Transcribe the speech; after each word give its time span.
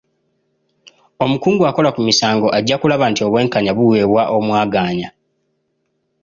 Omukungu 1.23 1.63
akola 1.69 1.89
ku 1.95 2.01
misango 2.07 2.47
ajja 2.57 2.75
kulaba 2.81 3.05
nti 3.11 3.21
obwenkanya 3.27 3.71
buweebwa 3.77 4.23
omwagaanya. 4.37 5.09